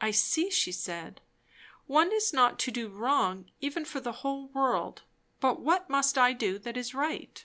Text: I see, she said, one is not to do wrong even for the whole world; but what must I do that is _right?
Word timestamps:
I 0.00 0.12
see, 0.12 0.50
she 0.50 0.72
said, 0.72 1.20
one 1.86 2.10
is 2.10 2.32
not 2.32 2.58
to 2.60 2.70
do 2.70 2.88
wrong 2.88 3.50
even 3.60 3.84
for 3.84 4.00
the 4.00 4.12
whole 4.24 4.46
world; 4.48 5.02
but 5.40 5.60
what 5.60 5.90
must 5.90 6.16
I 6.16 6.32
do 6.32 6.58
that 6.60 6.78
is 6.78 6.92
_right? 6.92 7.44